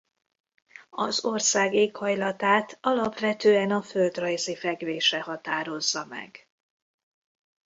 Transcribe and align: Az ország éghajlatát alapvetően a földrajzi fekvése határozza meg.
Az 0.89 1.25
ország 1.25 1.73
éghajlatát 1.73 2.77
alapvetően 2.81 3.71
a 3.71 3.81
földrajzi 3.81 4.55
fekvése 4.55 5.21
határozza 5.21 6.05
meg. 6.05 6.49